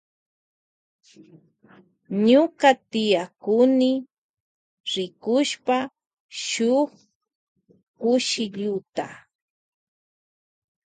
Ñuka 2.27 2.69
tiyakuni 2.91 3.91
rkushp 4.93 5.65
shuk 6.47 6.91
kushilluta. 7.99 9.05